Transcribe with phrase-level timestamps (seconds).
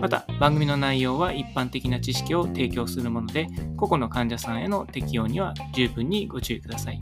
[0.00, 7.00] また番組の内容は一般的な知識を提供するもので個々の患者さんへの適用には十分にご注意ください。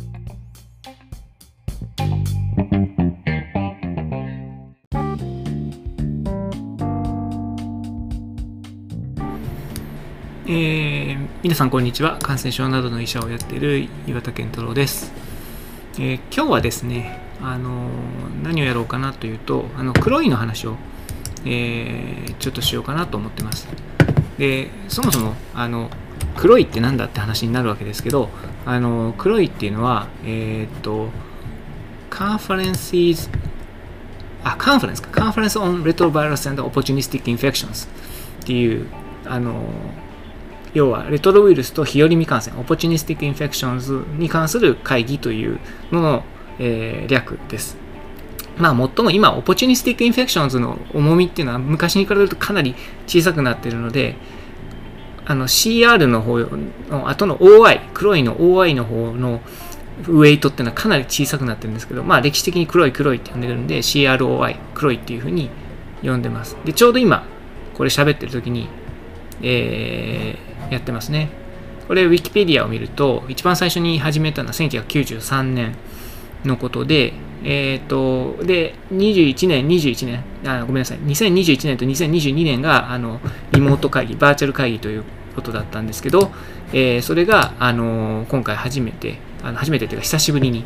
[10.46, 12.18] えー、皆さんこんにちは。
[12.18, 15.10] 感染症などの医者をやっている岩田健太郎です、
[15.94, 17.88] えー、今日はですねあの
[18.42, 20.76] 何をやろうかなというとあの黒いの話を、
[21.46, 23.68] えー、ちょっとしようかなと思ってます
[24.38, 25.90] でそもそもあの
[26.36, 28.30] 黒いって何だって話になるわけですけど
[28.64, 31.08] あの黒いっていうのはえっと
[32.10, 33.30] カンファレンス
[34.42, 37.88] あカンファレンスかカンファレンス on retrovirus and opportunistic infections
[38.42, 38.86] っていう
[39.26, 39.64] あの
[40.74, 45.60] 要はレトロウイルスと日和見感染、 opportunistic infections に関する会議という
[45.92, 46.24] のの、
[46.58, 47.83] えー、略です。
[48.56, 52.74] まあ、最も今、 opportunistic infections の重みっていうのは昔に比べるとかなり
[53.06, 54.16] 小さくなっているので、
[55.26, 59.40] あの CR の方の後の OI、CROI の OI の方の
[60.08, 65.50] ウェイトっていうのはかなり小さくなってるんですけど、まあ歴史的に黒い黒いって呼んでるんで CROI、黒いっていうふうに
[66.02, 66.56] 呼んでます。
[66.64, 67.24] で、ちょうど今、
[67.74, 68.68] これ喋ってる時に、
[69.42, 71.30] えー、やってますね。
[71.88, 75.74] これ、ウィキペディアを見ると、一番最初に始めたのは1993年
[76.44, 77.14] のことで、
[77.44, 83.20] えっ、ー、と、で、21年、21年、あごめんなさい、2021年と2022年が、あの、
[83.52, 85.04] リモート会議、バーチャル会議という
[85.36, 86.32] ことだったんですけど、
[86.72, 90.64] えー、それが、あの、今回初めて、あの初めてというか久しぶりに、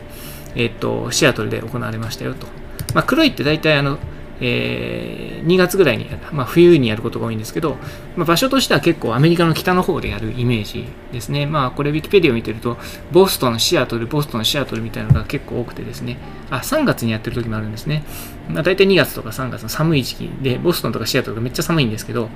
[0.54, 2.46] えっ、ー、と、シアトルで行われましたよと。
[2.94, 3.98] まあ、黒いって大体、あの、
[4.40, 7.76] えー、2月ぐらいにやる、まあ、冬にやることが多いんですけど、
[8.16, 11.46] まあ、場所としては結構アメリカの北の方でやるイメージですね。
[11.46, 12.76] まあ、これ、ウィキペディアを見てると、
[13.12, 16.18] ボストン、シアトル、ボストン、シアトルみたいなのが結構多くてですね、
[16.50, 18.04] あ、3月にやってる時もあるんですね。
[18.48, 22.28] まあ、大体2月とか3月の寒い時期で、ボストンとかシアトルがめっちゃ寒いんですけど、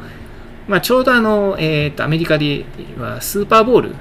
[0.69, 2.65] まあ、ちょうどあの、えっ、ー、と、アメリカで
[2.99, 3.95] はスーパーボール、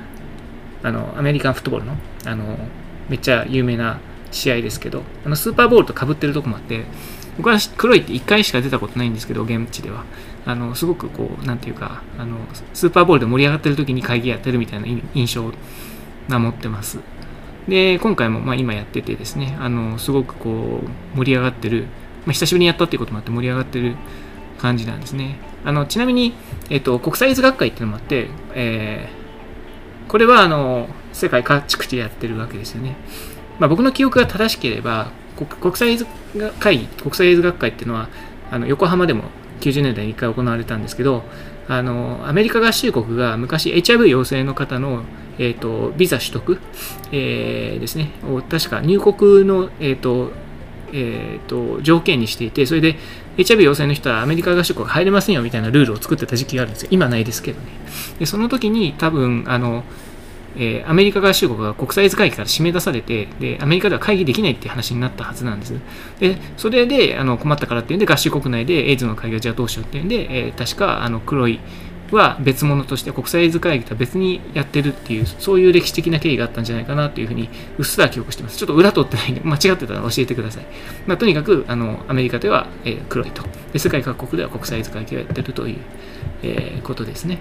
[0.84, 1.96] あの、アメリカンフットボールの、
[2.26, 2.58] あの、
[3.10, 4.00] めっちゃ有名な
[4.32, 6.86] 試合ですけど、あの、スーパーボールとかぶってるとこもあって、
[7.38, 10.04] 僕は黒いって1回しか出たことないんですけど、現地では。
[10.46, 12.38] あの、すごくこう、なんていうか、あの、
[12.74, 15.52] スーパーボールで盛り上がってる時に会議やってるみたいな印象
[16.28, 17.00] が持ってます。
[17.68, 21.86] で、今回もまあ今やっててですね、あの、すごくこう、盛り上がってる、
[22.26, 23.96] まあ、久しぶりにやったっていうこともあって盛り上がってる
[24.58, 25.38] 感じなんですね。
[25.64, 26.34] あの、ちなみに、
[26.70, 32.96] えっと、国際図学会っていうのもあって、えー、これはあの、世界各地区でやってるわけですよね。
[33.60, 35.12] まあ、僕の記憶が正しければ、
[35.46, 35.98] 国際
[36.60, 38.10] 会議、国際映図学会っていうのは、
[38.52, 39.24] あの横浜でも
[39.62, 41.24] 90年代に1回行われたんですけど、
[41.68, 45.04] あのアメリカ合衆国が昔 HIV 陽性の方の、
[45.38, 46.60] えーと、ビザ取得、
[47.12, 50.32] えー、ですね、を確か入国の、えーと
[50.94, 52.98] えーと、条件にしていて、それで
[53.38, 56.90] HIV 陽性の人はアメリカ合衆国入れませんよみたいなルールを作ってた時期があるんですよ。
[56.92, 57.68] 今ないですけどね。
[58.20, 59.84] でその時に多分あの
[60.56, 65.74] えー、アメリカ合衆国が国際図会議から締め出されてで、アメリカでは会議できないっていう話になったはずなんです。
[66.20, 71.60] で、それであの困ったからっていうんで、合衆国内でエイズの会議をじゃあどうしようっていうんで、えー、確かあの黒い
[72.12, 78.58] は別物として国際エイズ会議とは別にやってるっていう、そういう歴史的な経緯があったんじゃないかなというふうに、うっすら記憶してます。
[78.58, 80.66] ちょっと裏取ってないんで、 間違ってたら教えてください。
[81.08, 83.80] まあ、とにかく、あの、アメリカでは、えー、黒いとで。
[83.80, 85.78] 世界各国では国際エイズ会議をやってるという、
[86.44, 87.40] えー、ことですね。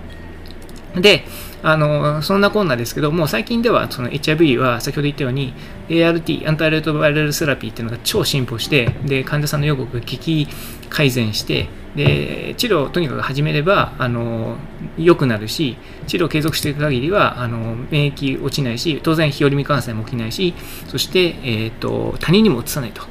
[0.97, 1.25] で、
[1.63, 5.55] あの、そんなこんなですけど、も最近ではその HIV は先ほど言ったように
[5.89, 10.49] ART、アンタイレートバイラルセラピーっていうのが超進歩して、で、患者さんの予告が激
[10.89, 14.57] 改善して、で、治療をとにかく始めれば、あの、
[14.97, 20.55] 良くなるし、治療を継続していく限りは、あの、免疫落ちないし、当然日和見感染も起きないし、
[20.89, 23.03] そして、えっ、ー、と、他人にもうつさないと。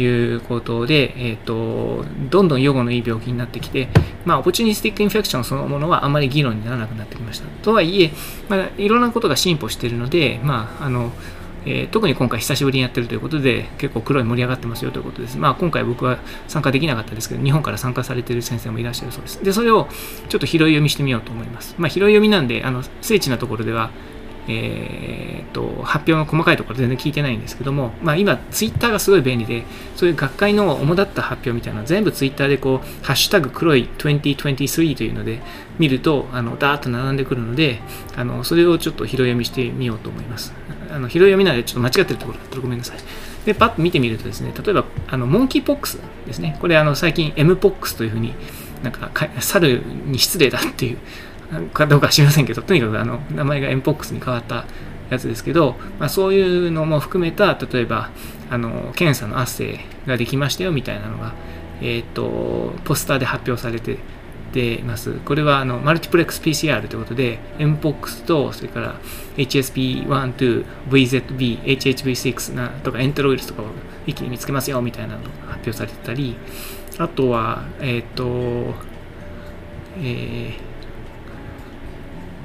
[0.00, 3.88] いうことで、えーと、どんどん予後のいい病気になってきて、
[4.24, 7.46] まあ、オポチュニスティックインフェクションそのものはあまり議論にならなくなってきました。
[7.62, 8.10] とはいえ、
[8.48, 11.12] まあ、いろんなことが進歩しているので、まああの
[11.66, 15.36] えー、特に今回久しぶりにやってるということで、結構黒い盛り上がってますよということです。
[15.36, 19.44] まあ今回僕は参加できなかったですけど、日本から参加されている先生もいらっしゃるそうです。
[19.44, 19.88] で、それを
[20.28, 21.74] ちょっと拾い読みしてみようと思います。
[21.76, 23.90] まあ拾い読みなんで、あの、精緻なところでは、
[24.48, 29.64] えー、と発表の細かいところ全然聞いてないんですけども、まあ、今、ツイッターがすごい便利で、
[29.94, 35.40] そういう学会の主だった発表みたいな全部ツイッターでこう、ハッシュタグ黒い2023というので
[35.78, 37.80] 見ると、あのダーッと並んでくるので
[38.16, 40.52] あの、それをちょっと拾い読みしてみようと思います。
[40.90, 42.98] あの拾い読みなのでちょっと間違ってるところだったらごめんなさい。
[43.44, 46.56] で、パッと見てみるとですね、例えば、あのモンキーポックスですね。
[46.60, 48.34] これ、あの最近 M ポックスというふうに
[48.82, 49.10] なんか
[49.40, 50.98] 猿に失礼だっていう
[51.72, 54.66] かどうか知りませんけど、とにかくあの名前が MPOX に変わった
[55.10, 58.10] やつですけど、まあ、そういうのも含めた、例えば、
[58.50, 61.34] あの検査の圧生ができましたよみたいなのが、
[61.80, 63.98] えっ、ー、と、ポスターで発表されて
[64.52, 65.12] てます。
[65.24, 68.96] これはあのマルチプレックス PCR ということで、MPOX と、それから
[69.36, 73.66] HSP1、2、VZB、HHV6 なとかエンテロウイルスとかを
[74.06, 76.36] 一気に見つけますよみたいなのが発表されてたり、
[76.98, 78.74] あとは、えっ、ー、と、
[79.98, 80.67] えー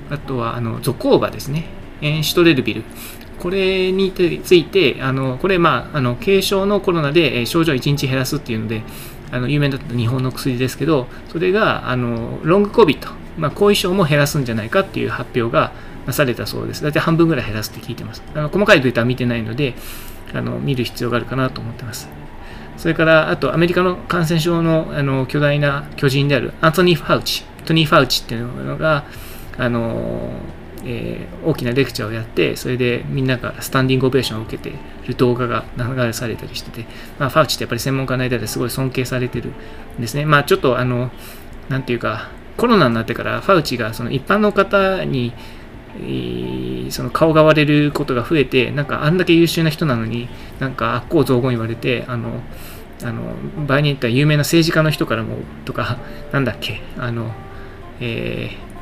[0.10, 1.66] あとはあのゾコーバですね、
[2.02, 2.84] エンシュトレルビル。
[3.40, 8.84] これについて、あのこれ、まあ、あの軽症のコロナで症状を1日減らすっていうので、
[9.32, 15.74] あの有名だった日本の薬ですけど、それがあのロングコビット、まあ、後遺症も減らすんじゃないかっていう発表が
[16.06, 16.84] なされたそうです。
[16.84, 18.24] 大体半分ぐらい減らすって聞いてます。
[18.34, 19.74] あの細かいデータは見てないので
[20.34, 22.10] あの、見る必要があるかなと思ってます。
[22.78, 29.06] それから、あとアメリカの感染症のあの巨大な巨人であるアントニー・ファウチ、トニー・ファウチっていうのが、
[29.58, 30.32] あの
[30.86, 34.74] えー、大きなレクチャーをやってそれでみんながスタンディングオベーションを受けて
[35.08, 36.86] る動画が流れされたりしてて、
[37.20, 39.52] まあ、ファウチってやっぱり専門家の間ですごい尊敬されてる
[39.98, 40.26] んですね。
[40.26, 41.12] まあちょっとあの、
[41.70, 45.34] なんていうか、コロナになってからファウチがその一般の方に
[46.90, 50.28] その顔が割れることが増えて、なんかあんだけ優秀な人なのに、
[50.60, 52.42] なんか悪行造語言われて、あの、
[53.04, 53.36] あの
[53.66, 56.00] 場合によっては有名な政治家の人からも、とか、
[56.32, 57.32] なんだっけ、あの、
[58.02, 58.73] えー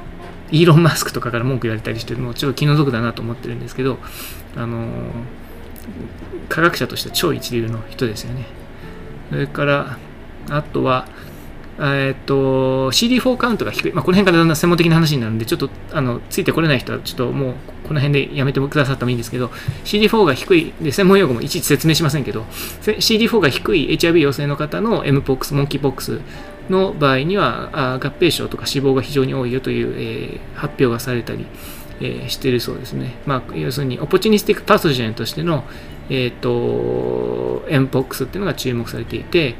[0.51, 3.97] イーロン・マスクとかから文句言われたりしてるのもちょっと気の毒だなと思ってるんですけど、
[4.55, 4.87] あの
[6.49, 8.45] 科学者として超一流の人ですよね。
[9.29, 9.97] それから、
[10.49, 11.07] あとは、
[11.79, 13.93] えっと、CD4 カウントが低い。
[13.93, 17.53] まあ、この辺からだんだん専門的な話になるんで、ちょっと、あの、ついてこれない人は、ちょっともう、
[17.87, 19.49] この辺でやめてくださってもいいんですけど、
[19.85, 22.45] CD4 が低い、で、専門用語もいちいち説明しませんけど、
[22.81, 26.19] CD4 が低い HIV 陽性の方の MPOX、モンキーポックス
[26.71, 31.45] の場合には合併症とか死亡が非常に多いよという、え、発表がされたり、
[32.01, 33.17] え、しているそうですね。
[33.27, 35.63] まあ、要するにオポチュニスティックパソジェンとしての、
[36.09, 39.55] えーと、エンポックスっていうのが注目されていて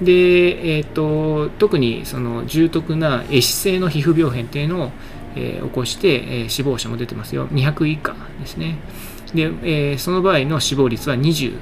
[0.00, 4.90] で、えーと、特にその重篤な壊死性の皮膚病変っていうのを、
[5.36, 7.46] え、起こして、え、死亡者も出てますよ。
[7.48, 8.78] 200以下ですね。
[9.34, 11.52] で、え、その場合の死亡率は20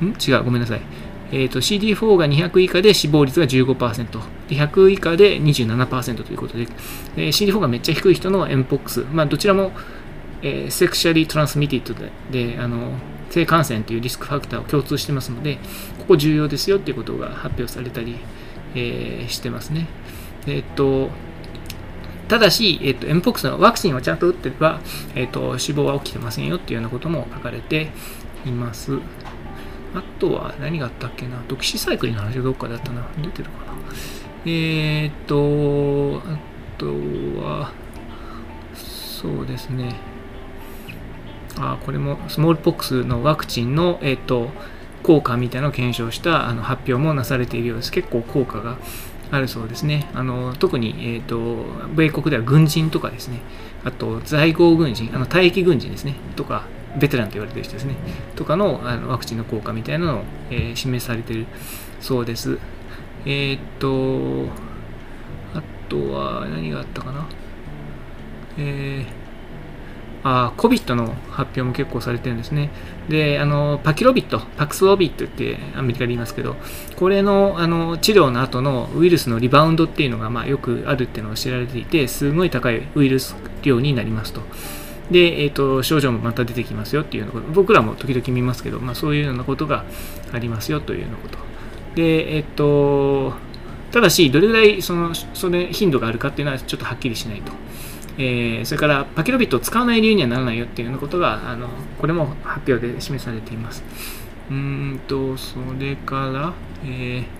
[0.00, 0.14] ん？
[0.16, 0.80] 違うごめんなさい。
[1.30, 4.06] えーと、CD4 が200以下で死亡率が15%、
[4.48, 6.66] で100以下で27%ということで、
[7.16, 9.72] えー、CD4 がめっちゃ低い人の MPOX、まあ、どちらも、
[10.42, 12.10] えー、セクシャリートランスミティッドで
[12.54, 12.92] であの
[13.30, 15.58] 性感染というリスクファクターを共通してますので、
[15.98, 18.16] ここ重要ですよっていうことが発表されたり、
[18.74, 19.86] えー、してますね。
[20.46, 21.10] えっ、と
[22.28, 24.80] ただし、えっ、ー、と、MPOX のワクチンをちゃんと打ってれば、
[25.14, 27.88] えっ、と、死亡は起きてませんよっていうようなことも書かれて
[28.44, 28.98] います。
[29.94, 31.42] あとは何があったっけな？
[31.48, 33.72] ドキシサイクルの話がどっかであったな出てるかな
[34.44, 36.38] えー、っと、あ
[36.78, 36.86] と
[37.40, 37.72] は、
[38.74, 39.96] そうですね。
[41.58, 44.50] あ、これもスモールポックスのワクチンの、えー、っと、
[45.02, 47.92] 効果みたいなのを検証したあの発表もなされているようです。
[47.92, 48.78] 結構効果が
[49.30, 50.08] あるそうですね。
[50.14, 51.64] あの特に、えーと、
[51.94, 53.40] 米国では軍人とかですね、
[53.84, 56.64] あと在郷軍人、あの退役軍人ですね、とか、
[56.98, 57.94] ベテランと言われてる人ですね、
[58.36, 61.46] とかのあのワクチンの効果みたいなのを、えー、示されてる
[62.00, 62.58] そうです。
[63.26, 64.46] えっ、と、
[65.54, 67.26] あとは何があったかな。
[68.58, 69.28] えー
[70.24, 72.70] あ COVID の発表も結構されてるんですね。
[73.08, 76.56] で、あの、パキロビット、パクスロビットってアメリカで言いますけど、
[76.96, 84.42] これのあの治療の後のウイルスのリバウンドっていうのが、まあ、よくあるっていうのが知られていて、すごい高いウイルス量になりますと。
[85.10, 89.84] で、えっ、ー、と、症状もまた出てきますよっていうの僕らも時々見ますけど、まあ、そういうようなことが
[90.32, 91.38] ありますよというようなこと。
[91.94, 93.32] で、えっ、ー、と、
[93.90, 97.52] ただし、どれぐらいそのそれ頻度があるかっていうのはちょっとはっきりしないと。
[98.18, 103.82] えー、それからパキロビッドを使わない理由にはならないよっていうようなことが、あのこれも発表で示されています。
[104.50, 106.52] うんと、それから、
[106.84, 107.38] えー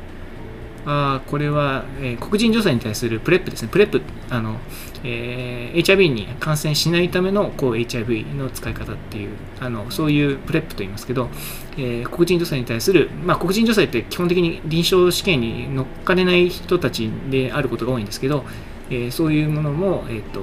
[0.86, 3.68] あこれは、えー、黒人女性に対する PrEP ですね。
[3.70, 4.00] PrEP、
[4.30, 4.58] あの、
[5.04, 11.28] えー、HIV に感染しないための抗 HIV の使い方っていう、あのそういう PrEP と言いますけど、
[11.76, 18.44] えー、黒人女性に対する、まあ、黒人女性って基本的に臨床試験に乗っかれない人たちであることが多いんですけど、
[18.90, 20.42] えー、そういうものも、えっ、と、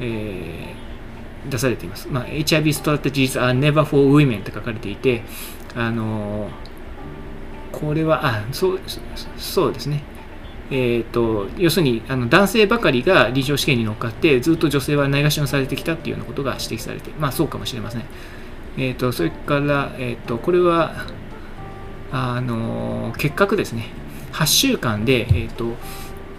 [0.00, 0.74] え
[1.48, 2.08] 出されています。
[2.08, 5.22] まあ、HIV strategies are never for women って書かれていて、
[5.74, 6.48] あの
[7.72, 8.80] これは、あ、そう、
[9.36, 10.02] そうですね。
[10.76, 18.02] えーと、要するにあの男性ばかりが臨床試験に乗っかってずっと女性はないがしろされてきたっていうようなことが指摘されてまあそうかもしれません、
[18.76, 21.06] えーと、それから、えーと、これは
[22.10, 23.86] あの結核ですね。
[24.32, 25.74] 8週間で、えーと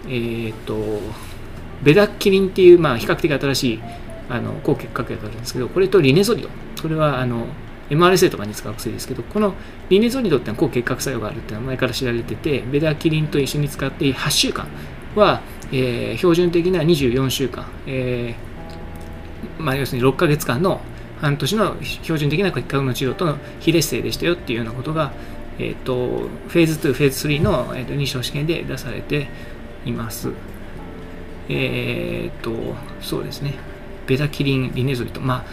[0.06, 0.76] えー、と
[1.82, 3.82] ベダキリンっていう、まあ、比較的新しい
[4.28, 6.50] あの抗結核薬があるんですけどこれとリネゾリド。
[6.82, 7.46] これはあの
[7.90, 9.54] MRSA とかに使う薬ですけど、この
[9.88, 14.66] リネゾリドっては抗結核作用があるっていうのは前から知られてて、ベダキリンと一緒に使って8週間
[15.14, 15.40] は、
[15.72, 20.80] えー、標準的な24週間、えー、まあ、要するに6ヶ月間の
[21.20, 25.12] 半年の標準的な結核の治療との非劣性でしたよっていうようなことが、
[25.58, 29.28] えーと、フェーズ2、フェーズ3の、えーと、臨床試験で出されて
[29.84, 30.30] います。
[31.48, 33.54] えっ、ー、と、そうですね。
[34.06, 35.20] ベダキリン、リネゾリド。
[35.20, 35.44] まあ、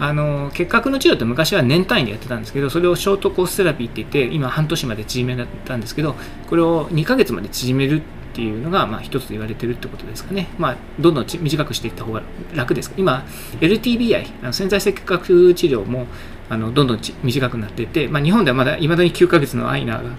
[0.00, 6.16] あの結核の治療って昔は年単位でやってたんですけどそれをショートコースセラピーって言って今半年まで縮めたんですけど
[6.48, 10.48] これを2ヶ月まで縮めるっていうのが、まあ、一つ言われてるってことですかね。
[10.56, 12.22] まあ、どんどん短くしていった方が
[12.54, 12.92] 楽です。
[12.96, 13.24] 今、
[13.60, 16.06] LTBI、あの潜在性結核治療も
[16.48, 20.10] あのどんどん短くなっていて、まあ、日本ではまだいまだに9ヶ月のアイナーが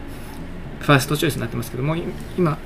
[0.81, 1.95] ファーストチョイスになってますけども、
[2.37, 2.57] 今、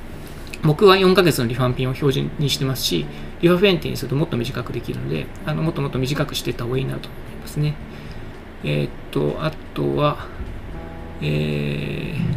[0.66, 3.06] 僕は4ヶ月のリファンピンを標準にしてますし、
[3.42, 7.76] リファフェンティにするともっと短くできるので、あのもっともっと短くしていった方がいいなと思いますね。
[8.64, 10.28] えー、っと、あとは、
[11.22, 12.36] えー、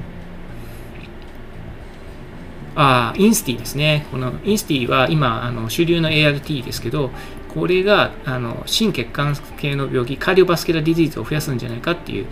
[2.77, 4.07] あインスティですね。
[4.11, 7.11] このインスティは今、あの主流の ART ですけど、
[7.49, 12.27] これがあの心血管系の病気、カーディオバスケラディジーズを増やすんじゃないかっていう、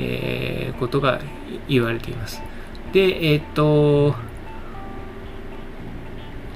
[0.00, 1.20] えー、ことが
[1.68, 2.40] 言われています。
[2.92, 4.14] で、えっ、と、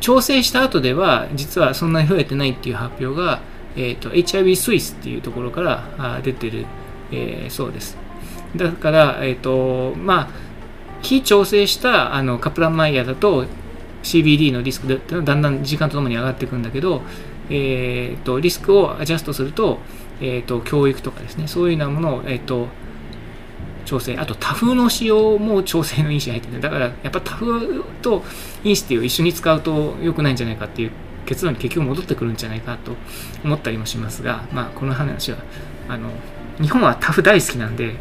[0.07, 3.41] 調整した後では実はそんなに増えてないっていう発表が、
[3.75, 6.65] えーと、HIV スイスっていうところから出てる、
[7.11, 7.99] えー、そうです。
[8.55, 10.29] だから、え、ー、と、まあ、
[11.03, 13.47] 非調整したあのカプランマイヤーだと
[14.05, 17.03] CBD のリスクってのはだんだん時間とともに上がっていくんだけど、
[17.51, 19.81] えーと、リスクをアジャストすると,、
[20.21, 22.69] えーと、教育とかですねそういうようなものを、えーと
[23.87, 26.61] 調整、あとタフの使用も調整の因子に入ってる。
[26.61, 28.23] だからやっぱタフと
[28.63, 30.91] 因子っていう一緒に使うと良くないんじゃないかっていう
[31.25, 32.93] 結論に結局戻ってくるんじゃないかと
[33.43, 35.39] 思ったりもしますが、まあこの話は、
[35.89, 36.11] あの、
[36.61, 37.97] 日本はタフ大好きなんで、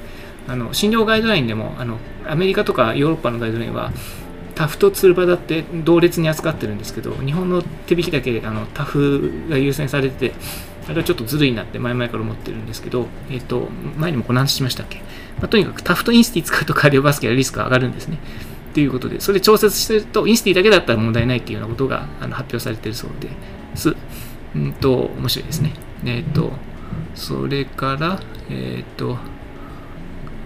[0.48, 3.92] あの診療ガイドラインでもあのアメリカとかヨーロッパのガイドラインは
[4.54, 10.36] タフとツルバだって同列に扱ってるんですけど日本の手引きだけあのタフが優先されてて
[10.86, 15.02] あれはちょっとずるいなって前々から思ってるんですけど、えっ、と前にもこの話しましたっけ？
[15.40, 18.20] まあ、とにかくタフトインスティ使うとカーディオバスケラリスクが上がるんですね。
[18.74, 23.30] ということで、それ調節してると、インスティだけだったら問題ないっていうようなことがあの発表されてるそうで
[23.76, 23.96] す。
[24.56, 25.74] うんと、面白いですね。
[26.06, 26.52] えっ、ー、と、
[27.14, 29.18] それから、えっ、ー、と、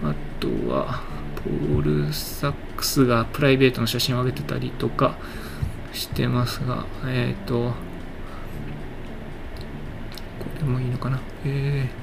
[0.02, 1.02] あとは、
[1.44, 5.16] ポール・サックスがプライベートの写真を上げてたりとか
[5.92, 7.74] してますが、えっ、ー、と、こ
[10.60, 11.20] れもいいのかな。
[11.44, 11.99] えー、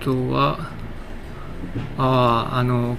[0.00, 0.70] とは、
[1.98, 2.96] ああ、あの、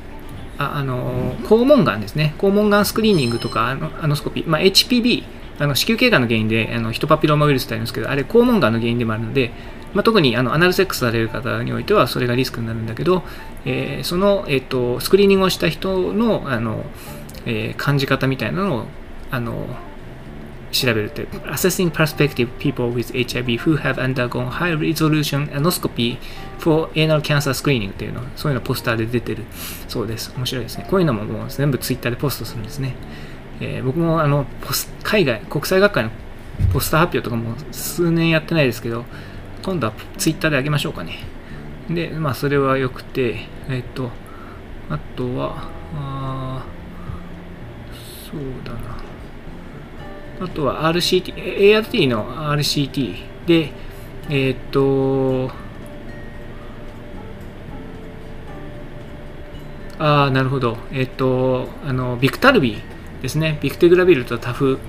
[0.58, 5.24] ああの肛門がんですね、肛門がんスクリーニングとかアノアノスコピー、まあ、HPV、
[5.60, 9.52] あの子宮頸がんの原因であのヒトパピローマウイルスってあるんですけど、あれ肛門がんの原因でもあるので、
[9.94, 13.24] まあ、特にあのアナルセックスされる方においてはそれがリスクになるんだけど、
[13.66, 16.86] えー、その、えーと、スクリーニングをした人のあの、
[17.46, 18.86] えー、感じ方みたいなのを
[19.32, 19.68] あの
[20.72, 26.18] 調べると Assessing Prospective People with HIV who have undergone high resolution anoscopy
[26.60, 29.44] for anal cancer screening っていうのそういうのポスターで出てる。
[29.88, 30.34] そうです。
[30.36, 30.88] 面白いですね。
[30.90, 32.96] こういうのももう全部ツイッターでポストするんですね、
[33.60, 34.46] えー、僕もあの
[35.04, 36.12] 海外国際学会の
[36.74, 39.06] ポスター発表とかも数年やってないですけど
[39.64, 41.20] 今度はツイッターであげましょうかね。
[41.90, 44.10] でまあそれはよくてえっ、ー、と
[44.90, 46.66] あとはあ
[48.32, 48.98] そうだな。
[50.42, 53.72] あとは RCT、ART の RCT で、
[54.28, 55.52] えー、っと、
[60.00, 60.78] ああ、なるほど。
[60.92, 62.82] えー、っと、あの、ビクタルビ
[63.22, 63.60] ですね。
[63.62, 64.80] ビクテグラビルとタフ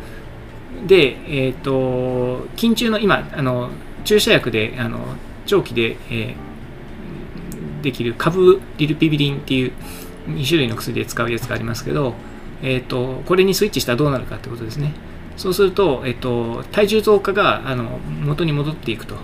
[0.87, 3.69] で、えー、っと、緊中の今、あの、
[4.05, 5.01] 注射薬で、あの、
[5.45, 9.73] 長期で、えー、できる株リルピビリンっていう
[10.29, 12.15] 2種類の薬で使うやつがありますけど、
[12.63, 14.95] えっ、と、これにスイッチしたらどうなるかってことですね。
[15.37, 19.17] そうすると、えっと、体重増加があの元に戻っていくと、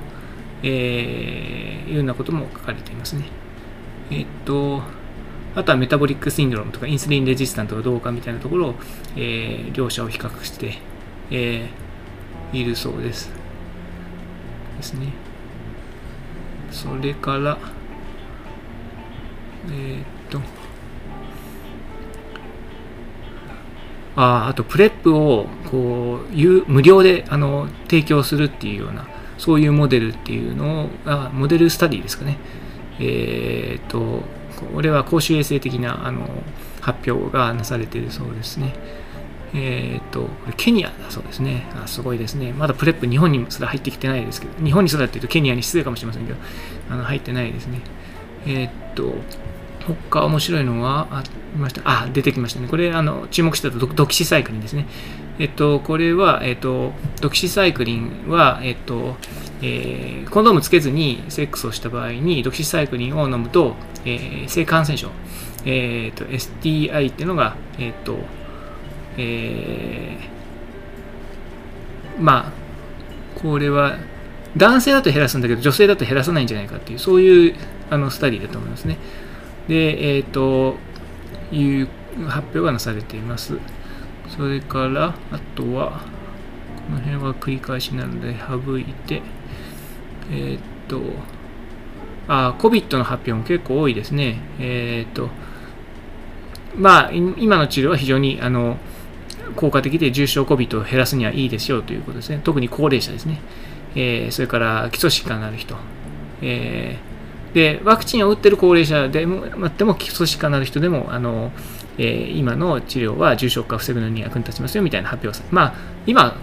[0.62, 3.26] えー、いうようなことも書かれていますね。
[4.10, 4.82] えっと、
[5.54, 8.74] あとはメタボリックシンドロームとか insulin resistant がどうかみたいなところを、
[9.16, 10.78] えー、両者を比較して、
[11.30, 13.30] えー、いるそうです。
[14.76, 15.12] ですね。
[16.70, 17.58] それから、
[19.66, 20.40] えー、っと、
[24.20, 29.06] ああと PrEP をこう無料であの提供するっていうような
[29.38, 32.36] そういうモデルっていうのをあ model study ですかね。
[32.98, 34.22] えー、っと
[34.74, 36.28] これは公衆衛生的なあの
[36.80, 38.74] 発表がなされているそうですね。
[39.54, 41.68] えー、っとケニアだそうですね。
[41.80, 42.52] あすごいですね。
[42.52, 46.38] まだ PrEP 日本にすら入ってきてないですけど日本にすらっていうとケニアに失礼かもしれませんけど
[46.90, 47.82] あの入ってないですね。
[48.46, 49.14] えー、っと
[50.10, 51.82] 他面白いのはありました。
[51.84, 52.68] あ、出てきましたね。
[52.68, 54.86] これ、あの、注目してたドキシサイクリンですね。
[55.38, 59.16] えっと、これは、えっと、ドキシサイクリンは、えっと、
[59.62, 65.10] えー、コンドームつけずにセックスをした場合に、ドキシサイクリンを飲むと、えー、性感染症、
[65.64, 68.18] えー、っと、STI っていうのが、えっと、
[69.16, 72.52] えー、まあ、
[73.40, 73.96] これは、
[74.56, 77.54] 男性だと減らすんだけど、女性だと減らさないんじゃないかっていう、そういう
[77.90, 78.98] あのスタディだと思いますね。
[79.68, 80.76] で、えっ、ー、と、
[81.52, 81.88] いう
[82.26, 83.58] 発表がなされています。
[84.36, 86.02] それから、あとは、
[86.86, 89.22] この辺は繰り返しなので省いて、
[90.32, 91.00] えっ、と、
[92.28, 94.40] あ、COVID の発表も結構多いですね。
[94.58, 95.28] えっ、と、
[96.76, 98.78] まあ、今の治療は非常にあの
[99.56, 102.40] 効果的で重症 COVID を減らすにはいいですよということですね。
[102.44, 103.40] 特に高齢者ですね。
[103.94, 105.74] えー、それから基礎疾患のある人、
[106.42, 106.98] え
[107.54, 111.52] で、ワクチンを打ってる高齢者でもあっても基礎疾患のある人でも、あの、
[111.98, 115.74] えー、今の治療は重症化を防ぐのに役に立ちますよみたいな発表をまあ、
[116.06, 116.36] 今、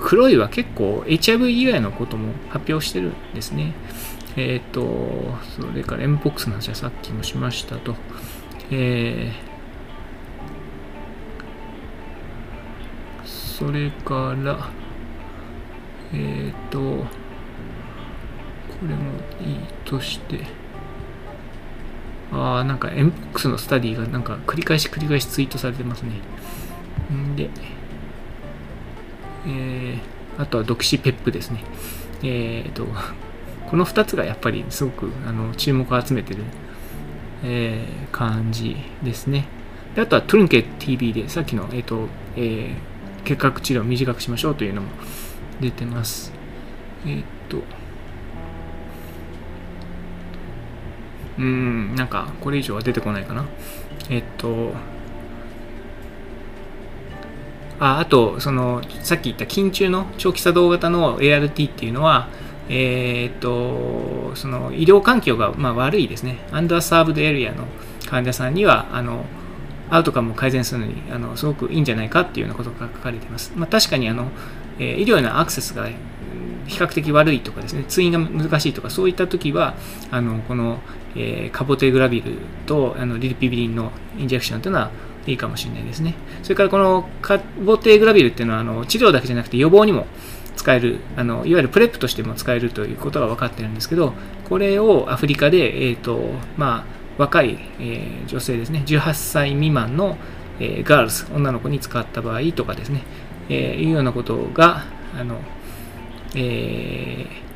[0.00, 3.74] 黒いは結構 HIV 以外のことも発表してるんですね。
[4.36, 7.94] えっ、ー、と、それから MPOX の話はさっきもしましたと。
[8.70, 14.70] えー、それから、
[16.14, 17.04] えっ、ー、と、
[18.80, 20.40] これもいいとして、
[22.32, 26.12] ああ、なんか MPOX のスタディがなんか繰り返し繰り返しツイートされてますね。
[27.12, 27.50] んで、
[29.46, 31.62] えー、あとはドクシペップですね。
[32.22, 32.86] えっ、ー、と、
[33.70, 36.42] この2つがやっぱりすごくあの注目を集めてる、
[37.44, 39.46] えー、感じですね。
[39.94, 44.88] であとはトゥルンケ TV でさっきの、えーとえー、結核治療を短くしましょうというのも
[45.60, 46.32] 出てます。
[47.06, 47.62] えっ、ー、と、
[51.40, 53.46] うん、なんか、これ以上は出てこないかな。
[54.10, 54.72] えっと、
[57.78, 62.28] ああと、その、さっき言った緊中の長期作動型の ART っていうのは、
[62.68, 66.38] えー、っと、その医療環境がまあ悪いですね。
[66.52, 67.64] アンダーサーブドエリアの
[68.06, 69.24] 患者さんには、あの、
[69.88, 73.52] アウトカムを改善するのにあのすごくいいんじゃないかっていうようなことが書かれています。
[73.56, 74.28] まあ、確かにあの、
[74.78, 75.88] え、医療へのアクセスが
[76.66, 79.74] 比較的悪いとかですね、通院が難しいとか、そういった時は、
[80.10, 80.78] あのこの、
[81.16, 84.90] えー、カボテグラビルとあのリルピビリンの injection というのは
[85.26, 86.14] いいかもしれないですね。
[86.42, 90.06] それからこのカボテグラビルっていうのはあの治療だけじゃなくて予防にも
[90.60, 94.12] 使えるあの、いわゆる PrEP としても使えるということが分かってるんですけど、
[94.48, 96.20] これをアフリカで、えーと
[96.56, 96.84] ま
[97.18, 100.18] あ、若い、えー、女性ですね、18歳未満の、
[100.58, 103.02] えー、ガールズ、女の子に使った場合とかですね、
[103.48, 104.84] えー、いうようなことが、
[105.18, 105.38] あの
[106.34, 107.49] えー、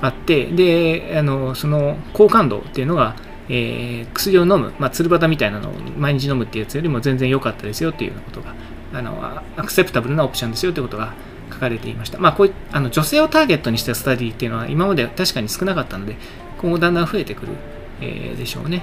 [0.00, 3.16] あって、で、あの、その好感度っていうのが、
[3.48, 8.54] えー、薬を飲む、まあ、鶴旗みたいなのを毎日飲むっていうやつよりも全然良かったですよっていうようなことが、
[8.92, 11.14] あの、アクセプタブルなオプションですよってことが
[11.52, 12.18] 書かれていました。
[12.18, 16.16] まあ、こうい、あの、女性をターゲットにしたスタディっていうのは今まで確かに少なかったので、
[16.58, 17.52] 今後だんだん増えてくる、
[18.00, 18.82] えー、でしょうね。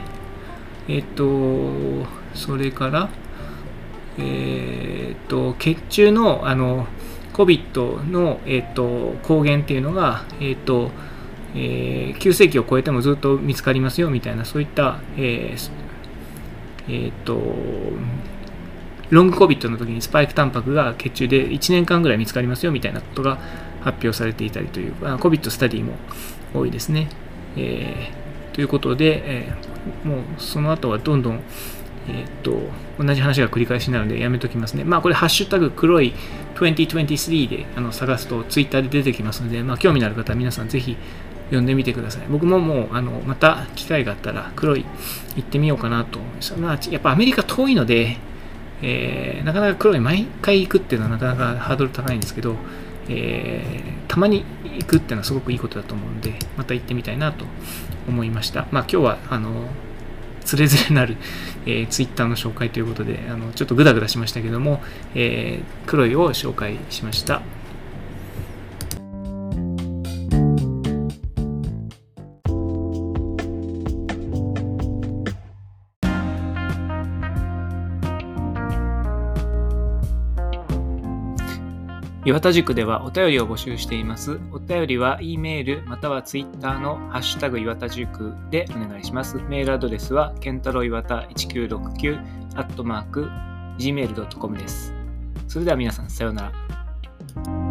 [0.88, 3.10] えっ、と、それから、
[4.18, 6.88] えっ、と、血中の、あの、
[7.34, 10.92] COVID の、えーと、抗原っていうのが、えーと
[11.56, 15.72] えー、急性期を超えてもずっと見つかりますよみたいなそういった、えー
[16.88, 17.40] えーと、
[19.10, 23.38] ロング COVID の時にスパイクタンパクが血中で1年間ぐらい見つかりますよみたいなことが
[23.82, 25.94] 発表されていたりという COVID スタディも
[26.54, 27.10] 多いですね。
[27.56, 31.42] えー、ということで、えー、もうその後はどんどん
[32.08, 32.60] えっ、と、
[33.00, 34.84] 同じ話が繰り返しなのでやめときますね。
[34.84, 36.14] まあこれ、ハッシュタグ黒い
[36.56, 40.98] 2023であの探すとツイッターで出てきますので、まあ興味のある方は皆さんぜひ
[41.46, 42.24] 読んでみてください。
[42.30, 44.86] 僕ももう、あの、また機会があったら黒い
[45.36, 46.20] 行ってみようかなと。
[46.58, 48.18] まあ、やっぱアメリカ遠いので、
[48.82, 52.56] えー、なかなか黒い毎回行くっていうのはなかなかハードル高いんですけど、
[53.08, 57.46] えー、たまに行くっていうのはすごくいいことだと思うので、また行ってみたいなと
[58.08, 58.68] 思いました。
[58.72, 59.68] まあ今日は、あの、
[60.44, 61.18] つれづれなる、
[61.66, 64.82] えー、ツイッターの紹介ということで、あのちょっとグダグダしましたけども、
[65.16, 67.42] えー、黒いを紹介しました。
[82.26, 84.40] 岩田塾ではお便りを募集しています。
[84.54, 89.38] お便りは E メールまたは Twitter のハッシュタグ岩田塾でお願いします。
[89.50, 92.20] メールアドレスは、ケンタロウ岩田1969
[92.56, 93.30] アットマーク
[93.78, 94.94] gmail.com です。
[95.50, 97.63] それでは皆さん、さようなら。